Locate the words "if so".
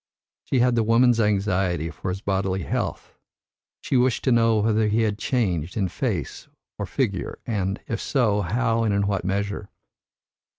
7.87-8.41